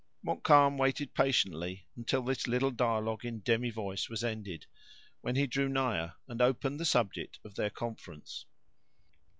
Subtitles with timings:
[0.23, 4.65] Montcalm waited patiently until this little dialogue in demi voice was ended,
[5.21, 8.47] when he drew nigher, and opened the subject of their conference.